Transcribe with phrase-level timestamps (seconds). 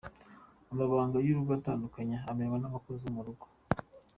[0.71, 3.45] Amabanga y’urugo atandukanye amenwa n’abakozi bo mu ngo.